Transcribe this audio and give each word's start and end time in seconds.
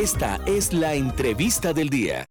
Esta 0.00 0.38
es 0.46 0.72
la 0.72 0.94
entrevista 0.94 1.72
del 1.72 1.88
día. 1.88 2.24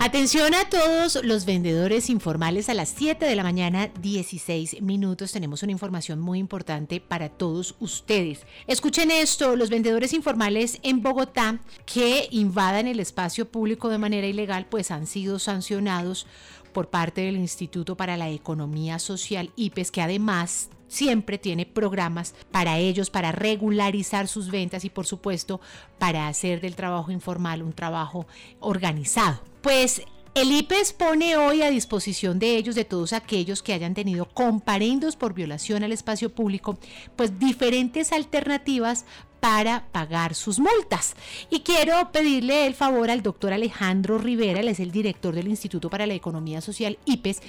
Atención 0.00 0.54
a 0.54 0.66
todos 0.70 1.22
los 1.22 1.44
vendedores 1.44 2.08
informales 2.08 2.70
a 2.70 2.74
las 2.74 2.88
7 2.88 3.26
de 3.26 3.36
la 3.36 3.42
mañana, 3.42 3.88
16 4.00 4.80
minutos. 4.80 5.32
Tenemos 5.32 5.62
una 5.62 5.72
información 5.72 6.18
muy 6.18 6.38
importante 6.38 6.98
para 6.98 7.28
todos 7.28 7.76
ustedes. 7.78 8.46
Escuchen 8.66 9.10
esto, 9.10 9.54
los 9.54 9.68
vendedores 9.68 10.14
informales 10.14 10.78
en 10.82 11.02
Bogotá 11.02 11.60
que 11.84 12.26
invadan 12.30 12.86
el 12.86 13.00
espacio 13.00 13.46
público 13.46 13.90
de 13.90 13.98
manera 13.98 14.26
ilegal 14.26 14.64
pues 14.64 14.90
han 14.90 15.06
sido 15.06 15.38
sancionados 15.38 16.26
por 16.72 16.88
parte 16.88 17.20
del 17.20 17.36
Instituto 17.36 17.98
para 17.98 18.16
la 18.16 18.30
Economía 18.30 18.98
Social 18.98 19.50
IPES 19.56 19.90
que 19.90 20.00
además 20.00 20.70
siempre 20.88 21.38
tiene 21.38 21.66
programas 21.66 22.34
para 22.50 22.78
ellos, 22.78 23.10
para 23.10 23.32
regularizar 23.32 24.28
sus 24.28 24.50
ventas 24.50 24.84
y 24.84 24.90
por 24.90 25.06
supuesto 25.06 25.60
para 25.98 26.28
hacer 26.28 26.60
del 26.60 26.76
trabajo 26.76 27.10
informal 27.10 27.62
un 27.62 27.72
trabajo 27.72 28.26
organizado. 28.60 29.40
Pues 29.62 30.02
el 30.36 30.52
IPES 30.52 30.92
pone 30.92 31.38
hoy 31.38 31.62
a 31.62 31.70
disposición 31.70 32.38
de 32.38 32.58
ellos, 32.58 32.74
de 32.74 32.84
todos 32.84 33.14
aquellos 33.14 33.62
que 33.62 33.72
hayan 33.72 33.94
tenido 33.94 34.26
comparendos 34.26 35.16
por 35.16 35.32
violación 35.32 35.82
al 35.82 35.92
espacio 35.92 36.28
público, 36.28 36.78
pues 37.16 37.38
diferentes 37.38 38.12
alternativas 38.12 39.06
para 39.40 39.86
pagar 39.92 40.34
sus 40.34 40.58
multas. 40.58 41.14
Y 41.50 41.60
quiero 41.60 42.10
pedirle 42.12 42.66
el 42.66 42.74
favor 42.74 43.10
al 43.10 43.22
doctor 43.22 43.52
Alejandro 43.52 44.18
Rivera, 44.18 44.60
él 44.60 44.68
es 44.68 44.80
el 44.80 44.90
director 44.90 45.34
del 45.34 45.48
Instituto 45.48 45.90
para 45.90 46.06
la 46.06 46.14
Economía 46.14 46.60
Social 46.60 46.98
IPES, 47.04 47.42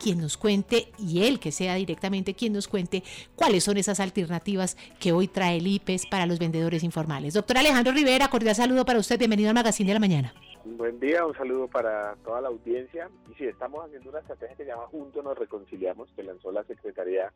quien 0.00 0.20
nos 0.20 0.36
cuente, 0.36 0.88
y 0.98 1.24
él 1.24 1.38
que 1.38 1.52
sea 1.52 1.74
directamente 1.74 2.34
quien 2.34 2.52
nos 2.52 2.68
cuente 2.68 3.02
cuáles 3.36 3.64
son 3.64 3.76
esas 3.76 4.00
alternativas 4.00 4.76
que 4.98 5.12
hoy 5.12 5.28
trae 5.28 5.58
el 5.58 5.66
IPES 5.66 6.06
para 6.06 6.26
los 6.26 6.38
vendedores 6.38 6.82
informales. 6.82 7.34
Doctor 7.34 7.58
Alejandro 7.58 7.92
Rivera, 7.92 8.28
cordial 8.28 8.54
saludo 8.54 8.84
para 8.84 8.98
usted, 8.98 9.18
bienvenido 9.18 9.48
al 9.48 9.54
Magazine 9.54 9.88
de 9.88 9.94
la 9.94 10.00
Mañana. 10.00 10.34
Buen 10.64 10.98
día, 10.98 11.26
un 11.26 11.34
saludo 11.34 11.68
para 11.68 12.16
toda 12.24 12.40
la 12.40 12.48
audiencia. 12.48 13.10
Y 13.30 13.34
sí, 13.34 13.44
estamos 13.44 13.84
haciendo 13.84 14.08
una 14.08 14.20
estrategia 14.20 14.56
que 14.56 14.64
se 14.64 14.70
llama 14.70 14.86
Juntos 14.86 15.22
nos 15.22 15.36
reconciliamos, 15.36 16.08
que 16.16 16.22
lanzó 16.22 16.50
la 16.52 16.64
Secretaría 16.64 17.30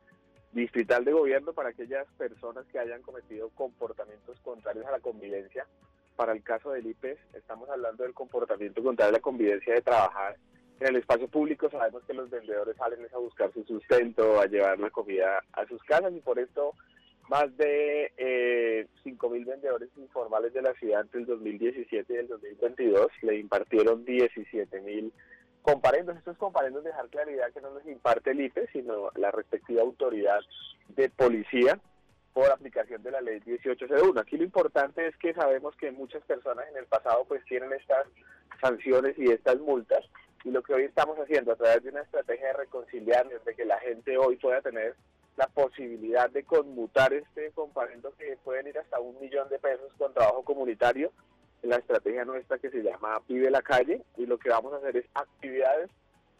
distrital 0.52 1.04
de 1.04 1.12
gobierno 1.12 1.52
para 1.52 1.70
aquellas 1.70 2.06
personas 2.16 2.66
que 2.66 2.78
hayan 2.78 3.02
cometido 3.02 3.50
comportamientos 3.50 4.38
contrarios 4.40 4.86
a 4.86 4.92
la 4.92 5.00
convivencia. 5.00 5.66
Para 6.16 6.32
el 6.32 6.42
caso 6.42 6.72
del 6.72 6.86
IPES, 6.86 7.18
estamos 7.34 7.68
hablando 7.68 8.02
del 8.02 8.14
comportamiento 8.14 8.82
contrario 8.82 9.14
a 9.14 9.18
la 9.18 9.22
convivencia 9.22 9.74
de 9.74 9.82
trabajar 9.82 10.36
en 10.80 10.88
el 10.88 10.96
espacio 10.96 11.28
público. 11.28 11.70
Sabemos 11.70 12.02
que 12.04 12.14
los 12.14 12.28
vendedores 12.30 12.76
salen 12.76 13.06
a 13.14 13.18
buscar 13.18 13.52
su 13.52 13.62
sustento, 13.64 14.40
a 14.40 14.46
llevar 14.46 14.78
la 14.80 14.90
comida 14.90 15.44
a 15.52 15.66
sus 15.66 15.82
casas 15.84 16.12
y 16.12 16.20
por 16.20 16.38
esto 16.38 16.74
más 17.28 17.54
de 17.56 18.10
eh, 18.16 18.86
5.000 19.04 19.44
vendedores 19.44 19.90
informales 19.96 20.52
de 20.54 20.62
la 20.62 20.72
ciudad 20.74 21.02
entre 21.02 21.20
el 21.20 21.26
2017 21.26 22.12
y 22.12 22.16
el 22.16 22.28
2022 22.28 23.06
le 23.22 23.38
impartieron 23.38 24.04
17.000 24.04 25.12
comparendos. 25.68 26.16
Estos 26.16 26.36
comparendos 26.38 26.84
dejar 26.84 27.08
claridad 27.08 27.52
que 27.52 27.60
no 27.60 27.70
los 27.70 27.86
imparte 27.86 28.30
el 28.30 28.40
IPE, 28.40 28.68
sino 28.72 29.10
la 29.16 29.30
respectiva 29.30 29.82
autoridad 29.82 30.40
de 30.88 31.10
policía 31.10 31.78
por 32.32 32.50
aplicación 32.50 33.02
de 33.02 33.10
la 33.10 33.20
ley 33.20 33.40
1801. 33.44 34.20
Aquí 34.20 34.38
lo 34.38 34.44
importante 34.44 35.06
es 35.06 35.16
que 35.16 35.34
sabemos 35.34 35.76
que 35.76 35.90
muchas 35.90 36.22
personas 36.22 36.66
en 36.70 36.78
el 36.78 36.86
pasado 36.86 37.24
pues 37.26 37.44
tienen 37.44 37.72
estas 37.72 38.06
sanciones 38.62 39.18
y 39.18 39.30
estas 39.30 39.58
multas 39.58 40.04
y 40.44 40.50
lo 40.50 40.62
que 40.62 40.72
hoy 40.72 40.84
estamos 40.84 41.18
haciendo 41.18 41.52
a 41.52 41.56
través 41.56 41.82
de 41.82 41.90
una 41.90 42.02
estrategia 42.02 42.46
de 42.46 42.52
reconciliar, 42.54 43.28
de 43.28 43.54
que 43.54 43.64
la 43.64 43.78
gente 43.80 44.16
hoy 44.16 44.36
pueda 44.36 44.62
tener 44.62 44.94
la 45.36 45.48
posibilidad 45.48 46.30
de 46.30 46.44
conmutar 46.44 47.12
este 47.12 47.50
comparendo 47.52 48.12
que 48.16 48.38
pueden 48.42 48.68
ir 48.68 48.78
hasta 48.78 48.98
un 49.00 49.20
millón 49.20 49.48
de 49.48 49.58
pesos 49.58 49.92
con 49.98 50.14
trabajo 50.14 50.42
comunitario 50.42 51.12
la 51.62 51.76
estrategia 51.76 52.24
nuestra 52.24 52.58
que 52.58 52.70
se 52.70 52.82
llama 52.82 53.20
Vive 53.28 53.50
la 53.50 53.62
Calle 53.62 54.02
y 54.16 54.26
lo 54.26 54.38
que 54.38 54.50
vamos 54.50 54.72
a 54.72 54.76
hacer 54.76 54.96
es 54.96 55.06
actividades 55.14 55.90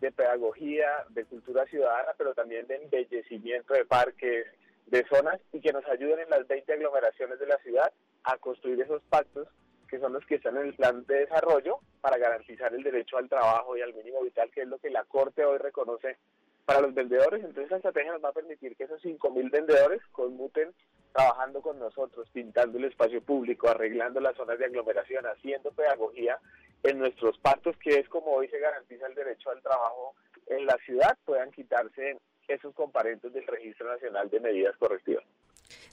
de 0.00 0.12
pedagogía, 0.12 1.04
de 1.10 1.24
cultura 1.24 1.66
ciudadana, 1.66 2.14
pero 2.16 2.34
también 2.34 2.66
de 2.66 2.76
embellecimiento 2.76 3.74
de 3.74 3.84
parques, 3.84 4.46
de 4.86 5.04
zonas 5.08 5.40
y 5.52 5.60
que 5.60 5.72
nos 5.72 5.84
ayuden 5.86 6.20
en 6.20 6.30
las 6.30 6.46
20 6.46 6.72
aglomeraciones 6.72 7.38
de 7.38 7.46
la 7.46 7.58
ciudad 7.58 7.92
a 8.24 8.36
construir 8.38 8.80
esos 8.80 9.02
pactos 9.10 9.48
que 9.88 9.98
son 9.98 10.12
los 10.12 10.24
que 10.26 10.36
están 10.36 10.56
en 10.58 10.66
el 10.66 10.74
plan 10.74 11.04
de 11.06 11.20
desarrollo 11.20 11.78
para 12.00 12.18
garantizar 12.18 12.72
el 12.74 12.82
derecho 12.82 13.16
al 13.16 13.28
trabajo 13.28 13.76
y 13.76 13.80
al 13.80 13.94
mínimo 13.94 14.22
vital, 14.22 14.50
que 14.50 14.62
es 14.62 14.68
lo 14.68 14.78
que 14.78 14.90
la 14.90 15.04
Corte 15.04 15.44
hoy 15.44 15.58
reconoce 15.58 16.18
para 16.68 16.82
los 16.82 16.92
vendedores. 16.92 17.42
Entonces, 17.42 17.70
la 17.70 17.78
estrategia 17.78 18.12
nos 18.12 18.22
va 18.22 18.28
a 18.28 18.32
permitir 18.32 18.76
que 18.76 18.84
esos 18.84 19.02
5.000 19.02 19.50
vendedores 19.50 20.02
conmuten 20.12 20.74
trabajando 21.14 21.62
con 21.62 21.78
nosotros, 21.78 22.28
pintando 22.30 22.76
el 22.76 22.84
espacio 22.84 23.22
público, 23.22 23.70
arreglando 23.70 24.20
las 24.20 24.36
zonas 24.36 24.58
de 24.58 24.66
aglomeración, 24.66 25.24
haciendo 25.24 25.72
pedagogía 25.72 26.38
en 26.82 26.98
nuestros 26.98 27.38
pactos, 27.38 27.74
que 27.78 27.98
es 27.98 28.08
como 28.10 28.32
hoy 28.32 28.48
se 28.48 28.58
garantiza 28.58 29.06
el 29.06 29.14
derecho 29.14 29.48
al 29.48 29.62
trabajo 29.62 30.14
en 30.46 30.66
la 30.66 30.76
ciudad, 30.84 31.16
puedan 31.24 31.50
quitarse 31.52 32.18
esos 32.46 32.74
comparentos 32.74 33.32
del 33.32 33.46
Registro 33.46 33.90
Nacional 33.90 34.28
de 34.28 34.40
Medidas 34.40 34.76
Correctivas. 34.76 35.24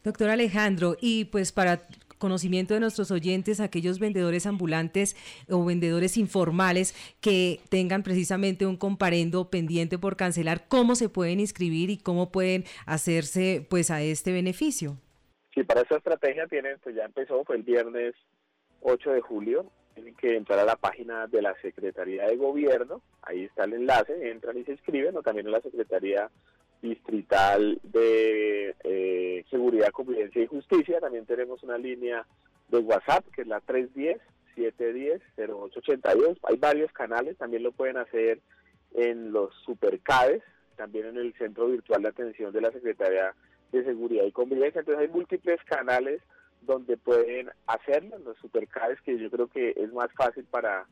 Doctor 0.04 0.30
Alejandro, 0.30 0.98
y 1.00 1.24
pues 1.26 1.54
para 1.54 1.88
conocimiento 2.26 2.74
de 2.74 2.80
nuestros 2.80 3.12
oyentes, 3.12 3.60
aquellos 3.60 4.00
vendedores 4.00 4.48
ambulantes 4.48 5.16
o 5.48 5.64
vendedores 5.64 6.18
informales 6.18 6.96
que 7.22 7.60
tengan 7.70 8.02
precisamente 8.02 8.66
un 8.66 8.78
comparendo 8.78 9.52
pendiente 9.52 10.00
por 10.00 10.16
cancelar, 10.16 10.68
¿cómo 10.68 10.96
se 10.96 11.08
pueden 11.08 11.40
inscribir 11.40 11.92
y 11.92 12.00
cómo 12.00 12.32
pueden 12.32 12.64
hacerse 12.88 13.64
pues 13.70 13.92
a 13.92 14.02
este 14.02 14.32
beneficio? 14.32 14.98
Sí, 15.54 15.64
para 15.64 15.82
esta 15.82 15.98
estrategia 15.98 16.48
tienen, 16.48 16.80
pues 16.82 16.96
ya 16.96 17.04
empezó, 17.04 17.44
fue 17.46 17.58
el 17.58 17.62
viernes 17.62 18.16
8 18.82 19.12
de 19.12 19.22
julio, 19.22 19.68
tienen 19.94 20.16
que 20.16 20.36
entrar 20.36 20.58
a 20.58 20.66
la 20.66 20.78
página 20.78 21.28
de 21.28 21.44
la 21.44 21.54
Secretaría 21.62 22.26
de 22.26 22.38
Gobierno, 22.38 23.04
ahí 23.22 23.44
está 23.44 23.66
el 23.66 23.74
enlace, 23.74 24.32
entran 24.32 24.58
y 24.58 24.64
se 24.64 24.72
inscriben, 24.72 25.16
o 25.16 25.22
también 25.22 25.46
en 25.46 25.52
la 25.52 25.62
Secretaría 25.62 26.32
Distrital 26.82 27.80
de 27.84 28.76
eh, 28.84 29.45
Seguridad, 29.76 29.92
Convivencia 29.92 30.42
y 30.42 30.48
Justicia, 30.48 31.02
también 31.02 31.26
tenemos 31.26 31.62
una 31.64 31.78
línea 31.78 32.26
de 32.70 32.78
WhatsApp, 32.78 33.26
que 33.34 33.42
es 33.42 33.48
la 33.48 33.60
310-710-0882, 33.62 36.38
hay 36.44 36.56
varios 36.56 36.94
canales, 36.94 37.38
también 37.38 37.64
lo 37.64 37.74
pueden 37.74 37.98
hacer 37.98 38.40
en 38.94 39.34
los 39.34 39.54
supercades, 39.66 40.42
también 40.78 41.08
en 41.08 41.18
el 41.18 41.34
Centro 41.34 41.68
Virtual 41.68 42.04
de 42.04 42.08
Atención 42.08 42.54
de 42.54 42.62
la 42.62 42.72
Secretaría 42.72 43.36
de 43.74 43.84
seguridad 43.84 44.24
y 44.24 44.32
convivencia. 44.32 44.80
Entonces 44.80 45.02
hay 45.02 45.10
múltiples 45.10 45.62
canales 45.66 46.22
donde 46.62 46.96
pueden 46.96 47.50
hacerlo, 47.68 48.18
los 48.20 48.38
supercars 48.38 49.02
que 49.02 49.20
yo 49.20 49.30
creo 49.30 49.48
que 49.48 49.74
es 49.76 49.92
más 49.92 50.10
fácil 50.14 50.46
para, 50.46 50.88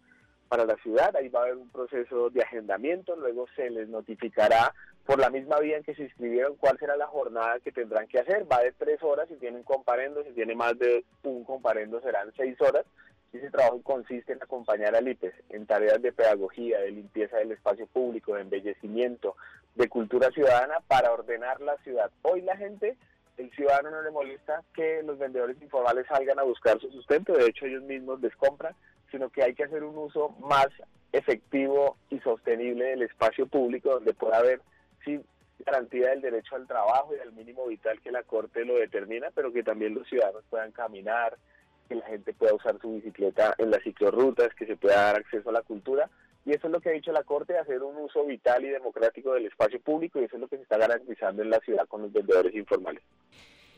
para 0.47 0.65
la 0.65 0.75
ciudad. 0.77 1.15
Ahí 1.15 1.29
va 1.29 1.41
a 1.41 1.43
haber 1.43 1.57
un 1.57 1.69
proceso 1.69 2.29
de 2.29 2.41
agendamiento, 2.41 3.15
luego 3.15 3.45
se 3.55 3.69
les 3.69 3.89
notificará 3.89 4.73
por 5.05 5.19
la 5.19 5.29
misma 5.29 5.59
vía 5.59 5.77
en 5.77 5.83
que 5.83 5.95
se 5.95 6.03
inscribieron 6.03 6.55
cuál 6.55 6.77
será 6.77 6.95
la 6.95 7.07
jornada 7.07 7.59
que 7.59 7.71
tendrán 7.71 8.07
que 8.07 8.19
hacer. 8.19 8.45
Va 8.51 8.61
de 8.61 8.71
tres 8.71 9.01
horas 9.03 9.27
si 9.27 9.35
tienen 9.35 9.63
comparendo, 9.63 10.23
si 10.23 10.31
tiene 10.31 10.55
más 10.55 10.77
de 10.79 11.03
un 11.23 11.43
comparendo 11.43 12.01
serán 12.01 12.31
seis 12.37 12.59
horas. 12.61 12.85
Ese 13.33 13.49
trabajo 13.49 13.81
consiste 13.81 14.33
en 14.33 14.43
acompañar 14.43 14.95
al 14.95 15.07
IPES 15.07 15.33
en 15.49 15.65
tareas 15.65 15.99
de 16.01 16.11
pedagogía, 16.11 16.79
de 16.79 16.91
limpieza 16.91 17.37
del 17.37 17.51
espacio 17.51 17.87
público, 17.87 18.35
de 18.35 18.41
embellecimiento, 18.41 19.35
de 19.73 19.89
cultura 19.89 20.29
ciudadana 20.29 20.81
para 20.87 21.11
ordenar 21.11 21.59
la 21.59 21.75
ciudad. 21.77 22.11
Hoy 22.21 22.41
la 22.41 22.55
gente, 22.55 22.95
el 23.37 23.49
ciudadano 23.51 23.89
no 23.89 24.03
le 24.03 24.11
molesta 24.11 24.61
que 24.75 25.01
los 25.01 25.17
vendedores 25.17 25.59
informales 25.63 26.05
salgan 26.05 26.37
a 26.37 26.43
buscar 26.43 26.79
su 26.79 26.91
sustento, 26.91 27.33
de 27.33 27.47
hecho 27.47 27.65
ellos 27.65 27.81
mismos 27.81 28.21
les 28.21 28.35
compran, 28.35 28.75
sino 29.13 29.29
que 29.29 29.43
hay 29.43 29.53
que 29.53 29.63
hacer 29.63 29.83
un 29.83 29.95
uso 29.95 30.29
más 30.39 30.67
efectivo 31.11 31.97
y 32.09 32.19
sostenible 32.21 32.85
del 32.85 33.03
espacio 33.03 33.45
público 33.45 33.91
donde 33.91 34.15
pueda 34.15 34.39
haber 34.39 34.59
sí 35.05 35.21
garantía 35.59 36.09
del 36.09 36.21
derecho 36.21 36.55
al 36.55 36.65
trabajo 36.65 37.13
y 37.15 37.19
al 37.19 37.31
mínimo 37.31 37.67
vital 37.67 38.01
que 38.01 38.11
la 38.11 38.23
Corte 38.23 38.65
lo 38.65 38.75
determina, 38.75 39.29
pero 39.35 39.53
que 39.53 39.61
también 39.61 39.93
los 39.93 40.09
ciudadanos 40.09 40.43
puedan 40.49 40.71
caminar, 40.71 41.37
que 41.87 41.93
la 41.93 42.07
gente 42.07 42.33
pueda 42.33 42.55
usar 42.55 42.79
su 42.81 42.95
bicicleta 42.95 43.53
en 43.59 43.69
las 43.69 43.83
ciclorrutas, 43.83 44.53
que 44.55 44.65
se 44.65 44.75
pueda 44.75 44.95
dar 44.95 45.17
acceso 45.17 45.51
a 45.51 45.53
la 45.53 45.61
cultura. 45.61 46.09
Y 46.43 46.51
eso 46.51 46.67
es 46.67 46.73
lo 46.73 46.81
que 46.81 46.89
ha 46.89 46.93
dicho 46.93 47.11
la 47.11 47.23
Corte, 47.23 47.55
hacer 47.55 47.83
un 47.83 47.95
uso 47.97 48.25
vital 48.25 48.65
y 48.65 48.69
democrático 48.69 49.35
del 49.35 49.45
espacio 49.45 49.79
público 49.79 50.19
y 50.19 50.23
eso 50.23 50.37
es 50.37 50.41
lo 50.41 50.47
que 50.47 50.57
se 50.57 50.63
está 50.63 50.79
garantizando 50.79 51.43
en 51.43 51.51
la 51.51 51.59
ciudad 51.59 51.87
con 51.87 52.01
los 52.01 52.11
vendedores 52.11 52.55
informales. 52.55 53.03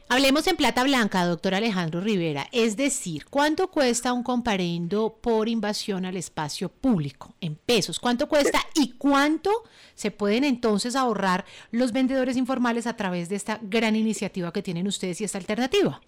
Hablemos 0.07 0.45
en 0.45 0.55
plata 0.55 0.83
blanca, 0.83 1.25
doctor 1.25 1.55
Alejandro 1.55 1.99
Rivera. 1.99 2.45
Es 2.51 2.77
decir, 2.77 3.25
¿cuánto 3.27 3.71
cuesta 3.71 4.13
un 4.13 4.21
comparendo 4.21 5.17
por 5.19 5.49
invasión 5.49 6.05
al 6.05 6.15
espacio 6.15 6.69
público 6.69 7.33
en 7.41 7.55
pesos? 7.55 7.99
¿Cuánto 7.99 8.29
cuesta 8.29 8.59
y 8.75 8.97
cuánto 8.99 9.63
se 9.95 10.11
pueden 10.11 10.43
entonces 10.43 10.95
ahorrar 10.95 11.43
los 11.71 11.91
vendedores 11.91 12.37
informales 12.37 12.85
a 12.85 12.95
través 12.95 13.29
de 13.29 13.35
esta 13.35 13.57
gran 13.63 13.95
iniciativa 13.95 14.53
que 14.53 14.61
tienen 14.61 14.85
ustedes 14.85 15.21
y 15.21 15.23
esta 15.23 15.39
alternativa? 15.39 15.99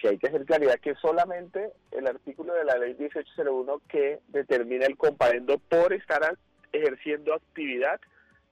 si 0.00 0.06
hay 0.06 0.18
que 0.18 0.28
hacer 0.28 0.44
claridad 0.44 0.78
que 0.78 0.94
solamente 0.94 1.72
el 1.90 2.06
artículo 2.06 2.54
de 2.54 2.64
la 2.64 2.78
ley 2.78 2.94
1801 2.96 3.82
que 3.88 4.20
determina 4.28 4.86
el 4.86 4.96
comparendo 4.96 5.58
por 5.58 5.92
estar 5.92 6.38
ejerciendo 6.72 7.34
actividad 7.34 8.00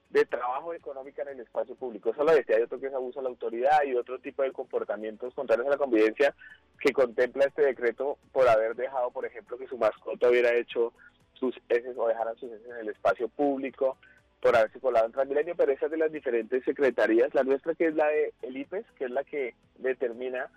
de 0.09 0.25
trabajo 0.25 0.73
económica 0.73 1.21
en 1.23 1.29
el 1.29 1.39
espacio 1.41 1.75
público. 1.75 2.11
Eso 2.11 2.23
lo 2.23 2.33
decía, 2.33 2.55
hay 2.55 2.63
otro 2.63 2.79
que 2.79 2.87
es 2.87 2.93
abuso 2.93 3.19
a 3.19 3.23
la 3.23 3.29
autoridad 3.29 3.83
y 3.85 3.95
otro 3.95 4.19
tipo 4.19 4.43
de 4.43 4.51
comportamientos 4.51 5.33
contrarios 5.33 5.67
a 5.67 5.71
la 5.71 5.77
convivencia 5.77 6.33
que 6.79 6.93
contempla 6.93 7.45
este 7.45 7.63
decreto 7.63 8.17
por 8.31 8.47
haber 8.47 8.75
dejado, 8.75 9.11
por 9.11 9.25
ejemplo, 9.25 9.57
que 9.57 9.67
su 9.67 9.77
mascota 9.77 10.29
hubiera 10.29 10.53
hecho 10.53 10.93
sus 11.33 11.55
heces 11.69 11.95
o 11.97 12.07
dejaran 12.07 12.35
sus 12.37 12.51
heces 12.51 12.69
en 12.69 12.77
el 12.77 12.89
espacio 12.89 13.27
público, 13.27 13.97
por 14.41 14.55
haberse 14.55 14.79
colado 14.79 15.05
en 15.07 15.11
Transmilenio, 15.11 15.55
pero 15.55 15.71
esas 15.71 15.89
de 15.89 15.97
las 15.97 16.11
diferentes 16.11 16.63
secretarías, 16.63 17.33
la 17.33 17.43
nuestra 17.43 17.73
que 17.75 17.87
es 17.87 17.95
la 17.95 18.07
de 18.07 18.33
el 18.43 18.57
IPES, 18.57 18.85
que 18.97 19.05
es 19.05 19.11
la 19.11 19.23
que 19.23 19.55
determina 19.77 20.49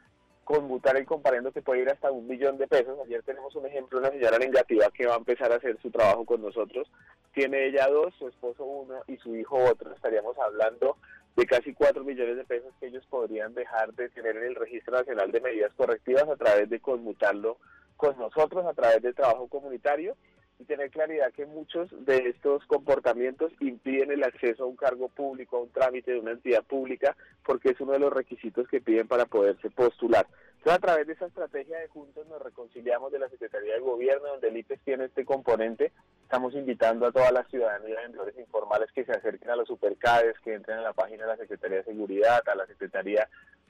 conmutar 0.51 0.97
el 0.97 1.07
comparendo 1.07 1.53
que 1.53 1.63
puede 1.63 1.83
ir 1.83 1.91
hasta 1.91 2.11
un 2.11 2.27
millón 2.27 2.59
de 2.59 2.67
pesos. 2.67 2.99
Ayer 3.05 3.23
tenemos 3.23 3.55
un 3.55 3.67
ejemplo 3.67 4.01
una 4.01 4.11
señora 4.11 4.37
negativa 4.37 4.91
que 4.93 5.07
va 5.07 5.15
a 5.15 5.19
empezar 5.19 5.53
a 5.53 5.57
hacer 5.57 5.79
su 5.81 5.93
trabajo 5.93 6.25
con 6.25 6.43
nosotros. 6.43 6.91
Tiene 7.33 7.67
ella 7.67 7.87
dos, 7.87 8.13
su 8.19 8.27
esposo 8.27 8.65
uno 8.65 8.97
y 9.07 9.17
su 9.19 9.37
hijo 9.37 9.57
otro. 9.57 9.95
Estaríamos 9.95 10.37
hablando 10.39 10.97
de 11.37 11.47
casi 11.47 11.73
cuatro 11.73 12.03
millones 12.03 12.37
de 12.37 12.43
pesos 12.43 12.75
que 12.81 12.89
ellos 12.89 13.07
podrían 13.09 13.55
dejar 13.55 13.95
de 13.95 14.09
tener 14.09 14.39
en 14.39 14.43
el 14.43 14.57
Registro 14.57 14.99
Nacional 14.99 15.31
de 15.31 15.41
Medidas 15.41 15.73
Correctivas 15.77 16.29
a 16.29 16.35
través 16.35 16.69
de 16.69 16.81
conmutarlo 16.81 17.59
con 17.97 18.19
nosotros, 18.19 18.67
a 18.67 18.75
través 18.75 19.01
del 19.03 19.15
trabajo 19.15 19.47
comunitario 19.47 20.17
y 20.61 20.65
tener 20.65 20.91
claridad 20.91 21.33
que 21.33 21.47
muchos 21.47 21.89
de 22.05 22.29
estos 22.29 22.65
comportamientos 22.67 23.51
impiden 23.61 24.13
el 24.13 24.23
acceso 24.23 24.65
a 24.65 24.67
un 24.67 24.77
cargo 24.77 25.09
público, 25.09 25.57
a 25.57 25.61
un 25.61 25.71
trámite 25.71 26.13
de 26.13 26.21
una 26.21 26.33
entidad 26.33 26.63
pública, 26.63 27.17
porque 27.45 27.71
es 27.71 27.81
uno 27.81 27.93
de 27.93 27.99
los 27.99 28.13
requisitos 28.13 28.69
que 28.69 28.83
piden 28.83 29.09
para 29.09 29.25
poderse 29.25 29.71
postular. 29.71 30.27
Entonces, 30.59 30.77
a 30.77 30.79
través 30.79 31.07
de 31.07 31.15
esa 31.15 31.27
estrategia 31.27 31.79
de 31.79 31.89
juntos 31.89 32.27
nos 32.27 32.43
reconciliamos 32.43 33.11
de 33.11 33.19
la 33.19 33.31
Secretaría 33.31 33.73
de 33.73 33.81
Gobierno, 33.81 34.29
donde 34.29 34.49
el 34.49 34.59
IPES 34.59 34.81
tiene 34.85 35.05
este 35.07 35.25
componente. 35.25 35.93
Estamos 36.25 36.55
invitando 36.55 37.07
a 37.07 37.13
toda 37.13 37.33
la 37.33 37.45
ciudadanía 37.45 37.97
de 37.97 38.03
vendedores 38.03 38.39
informales 38.39 38.93
que 38.93 39.07
se 39.07 39.13
acerquen 39.13 39.49
a 39.49 39.57
los 39.57 39.67
supercades, 39.67 40.39
que 40.45 40.53
entren 40.53 40.77
a 40.77 40.83
la 40.83 40.93
página 40.93 41.25
de 41.25 41.31
la 41.31 41.37
Secretaría 41.39 41.79
de 41.79 41.85
Seguridad, 41.85 42.47
a 42.47 42.55
la 42.55 42.67
Secretaría 42.67 43.27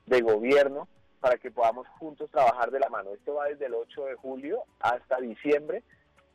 de 0.07 0.21
Gobierno, 0.23 0.89
para 1.21 1.37
que 1.37 1.53
podamos 1.53 1.87
juntos 2.01 2.29
trabajar 2.33 2.73
de 2.73 2.81
la 2.81 2.89
mano. 2.89 3.15
Esto 3.15 3.35
va 3.35 3.47
desde 3.47 3.67
el 3.67 3.75
8 3.75 4.07
de 4.07 4.15
julio 4.17 4.65
hasta 4.81 5.21
diciembre 5.21 5.85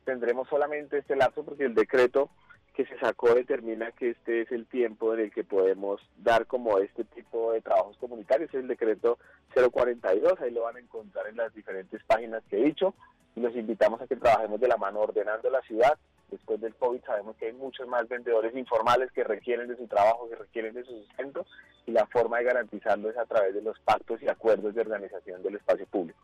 tendremos 0.05 0.47
solamente 0.47 0.99
este 0.99 1.15
lapso 1.15 1.43
porque 1.43 1.65
el 1.65 1.75
decreto 1.75 2.29
que 2.75 2.85
se 2.85 2.97
sacó 2.99 3.33
determina 3.33 3.91
que 3.91 4.11
este 4.11 4.41
es 4.41 4.51
el 4.51 4.67
tiempo 4.67 5.13
en 5.13 5.21
el 5.21 5.31
que 5.31 5.43
podemos 5.43 6.01
dar 6.17 6.45
como 6.45 6.77
este 6.77 7.05
tipo 7.05 7.53
de 7.53 7.61
trabajos 7.61 7.97
comunitarios, 7.97 8.49
es 8.49 8.59
el 8.59 8.67
decreto 8.67 9.17
042, 9.53 10.39
ahí 10.41 10.51
lo 10.51 10.63
van 10.63 10.75
a 10.75 10.79
encontrar 10.79 11.27
en 11.27 11.37
las 11.37 11.53
diferentes 11.53 12.03
páginas 12.03 12.43
que 12.49 12.57
he 12.57 12.65
dicho, 12.65 12.93
y 13.35 13.39
los 13.39 13.55
invitamos 13.55 14.01
a 14.01 14.07
que 14.07 14.17
trabajemos 14.17 14.59
de 14.59 14.67
la 14.67 14.77
mano 14.77 14.99
ordenando 14.99 15.49
la 15.49 15.61
ciudad. 15.61 15.97
Después 16.29 16.59
del 16.59 16.75
COVID 16.75 17.01
sabemos 17.05 17.35
que 17.37 17.47
hay 17.47 17.53
muchos 17.53 17.87
más 17.87 18.07
vendedores 18.09 18.55
informales 18.55 19.11
que 19.11 19.23
requieren 19.23 19.67
de 19.69 19.77
su 19.77 19.87
trabajo, 19.87 20.29
que 20.29 20.35
requieren 20.35 20.73
de 20.73 20.83
su 20.83 20.91
sustento, 21.03 21.45
y 21.85 21.91
la 21.91 22.05
forma 22.07 22.39
de 22.39 22.45
garantizarlo 22.45 23.09
es 23.09 23.17
a 23.17 23.25
través 23.25 23.53
de 23.53 23.61
los 23.61 23.79
pactos 23.79 24.21
y 24.21 24.27
acuerdos 24.27 24.73
de 24.75 24.81
organización 24.81 25.43
del 25.43 25.55
espacio 25.55 25.85
público. 25.85 26.19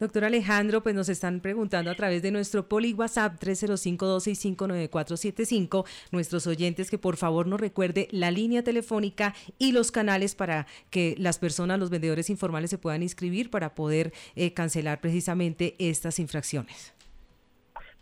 Doctor 0.00 0.24
Alejandro, 0.24 0.82
pues 0.82 0.94
nos 0.94 1.08
están 1.08 1.40
preguntando 1.40 1.90
a 1.90 1.96
través 1.96 2.22
de 2.22 2.30
nuestro 2.30 2.68
poli 2.68 2.92
WhatsApp 2.92 3.34
305-265-9475, 3.42 5.84
nuestros 6.12 6.46
oyentes 6.46 6.88
que 6.88 6.98
por 6.98 7.16
favor 7.16 7.48
nos 7.48 7.60
recuerde 7.60 8.06
la 8.12 8.30
línea 8.30 8.62
telefónica 8.62 9.34
y 9.58 9.72
los 9.72 9.90
canales 9.90 10.36
para 10.36 10.68
que 10.90 11.16
las 11.18 11.40
personas, 11.40 11.80
los 11.80 11.90
vendedores 11.90 12.30
informales 12.30 12.70
se 12.70 12.78
puedan 12.78 13.02
inscribir 13.02 13.50
para 13.50 13.74
poder 13.74 14.12
eh, 14.36 14.54
cancelar 14.54 15.00
precisamente 15.00 15.74
estas 15.80 16.20
infracciones. 16.20 16.94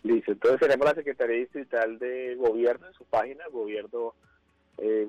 Listo, 0.02 0.32
entonces 0.32 0.60
tenemos 0.60 0.86
la 0.86 0.94
Secretaría 0.94 1.38
Distrital 1.38 1.98
de 1.98 2.34
Gobierno 2.34 2.88
en 2.88 2.92
su 2.92 3.06
página, 3.06 3.42
gobierno 3.50 4.12
eh, 4.78 5.06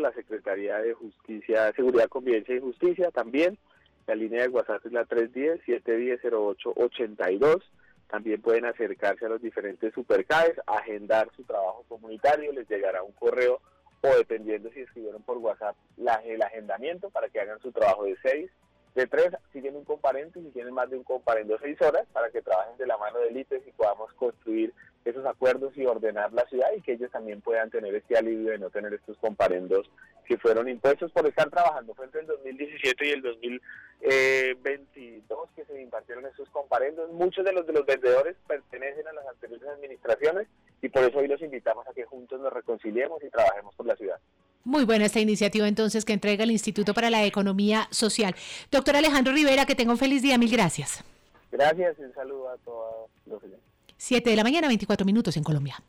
la 0.00 0.12
Secretaría 0.12 0.78
de 0.78 0.94
Justicia, 0.94 1.70
Seguridad, 1.74 2.08
Convivencia 2.08 2.56
y 2.56 2.60
Justicia 2.60 3.10
también, 3.10 3.58
la 4.08 4.14
línea 4.14 4.42
de 4.42 4.48
WhatsApp 4.48 4.84
es 4.86 4.92
la 4.92 5.06
310-710-0882. 5.06 7.62
También 8.08 8.40
pueden 8.40 8.64
acercarse 8.64 9.26
a 9.26 9.28
los 9.28 9.42
diferentes 9.42 9.92
supercades, 9.92 10.58
agendar 10.66 11.28
su 11.36 11.44
trabajo 11.44 11.84
comunitario, 11.88 12.50
les 12.52 12.66
llegará 12.70 13.02
un 13.02 13.12
correo 13.12 13.60
o 14.00 14.08
dependiendo 14.16 14.70
si 14.70 14.80
escribieron 14.80 15.20
por 15.22 15.36
WhatsApp 15.36 15.76
el 16.24 16.40
agendamiento 16.40 17.10
para 17.10 17.28
que 17.28 17.40
hagan 17.40 17.60
su 17.60 17.70
trabajo 17.70 18.04
de 18.04 18.16
6, 18.22 18.50
de 18.94 19.06
3, 19.06 19.32
si 19.52 19.60
tienen 19.60 19.80
un 19.80 19.84
comparente, 19.84 20.40
si 20.40 20.48
tienen 20.52 20.72
más 20.72 20.88
de 20.88 20.96
un 20.96 21.04
comparendo, 21.04 21.58
6 21.60 21.82
horas 21.82 22.06
para 22.12 22.30
que 22.30 22.40
trabajen 22.40 22.78
de 22.78 22.86
la 22.86 22.96
mano 22.96 23.18
del 23.18 23.36
IPES 23.36 23.66
y 23.66 23.72
podamos 23.72 24.10
construir 24.14 24.72
esos 25.08 25.26
acuerdos 25.26 25.76
y 25.76 25.84
ordenar 25.86 26.32
la 26.32 26.46
ciudad 26.46 26.68
y 26.76 26.82
que 26.82 26.92
ellos 26.92 27.10
también 27.10 27.40
puedan 27.40 27.70
tener 27.70 27.92
este 27.94 28.16
alivio 28.16 28.50
de 28.50 28.58
no 28.58 28.70
tener 28.70 28.92
estos 28.94 29.16
comparendos 29.18 29.90
que 30.26 30.38
fueron 30.38 30.68
impuestos 30.68 31.10
por 31.12 31.26
estar 31.26 31.48
trabajando. 31.50 31.94
Fue 31.94 32.04
entre 32.04 32.20
el 32.20 32.26
2017 32.26 33.06
y 33.06 33.10
el 33.10 33.22
2022 33.22 35.48
que 35.56 35.64
se 35.64 35.80
impartieron 35.80 36.26
esos 36.26 36.48
comparendos. 36.50 37.10
Muchos 37.10 37.44
de 37.44 37.52
los 37.52 37.66
de 37.66 37.72
los 37.72 37.86
vendedores 37.86 38.36
pertenecen 38.46 39.08
a 39.08 39.12
las 39.12 39.26
anteriores 39.26 39.68
administraciones 39.68 40.46
y 40.82 40.88
por 40.88 41.04
eso 41.04 41.18
hoy 41.18 41.28
los 41.28 41.40
invitamos 41.40 41.86
a 41.88 41.94
que 41.94 42.04
juntos 42.04 42.40
nos 42.40 42.52
reconciliemos 42.52 43.22
y 43.24 43.30
trabajemos 43.30 43.74
por 43.74 43.86
la 43.86 43.96
ciudad. 43.96 44.18
Muy 44.64 44.84
buena 44.84 45.06
esta 45.06 45.20
iniciativa 45.20 45.66
entonces 45.66 46.04
que 46.04 46.12
entrega 46.12 46.44
el 46.44 46.50
Instituto 46.50 46.92
para 46.92 47.08
la 47.08 47.24
Economía 47.24 47.88
Social. 47.90 48.34
Doctor 48.70 48.96
Alejandro 48.96 49.32
Rivera, 49.32 49.64
que 49.64 49.74
tenga 49.74 49.92
un 49.92 49.98
feliz 49.98 50.20
día. 50.20 50.36
Mil 50.36 50.50
gracias. 50.50 51.02
Gracias 51.50 51.96
y 51.98 52.02
un 52.02 52.12
saludo 52.12 52.50
a 52.50 52.56
todos 52.58 53.10
los 53.26 53.42
oyentes. 53.42 53.67
7 53.98 54.30
de 54.30 54.36
la 54.36 54.44
mañana, 54.44 54.68
24 54.68 55.04
minutos 55.04 55.36
en 55.36 55.42
Colombia. 55.42 55.82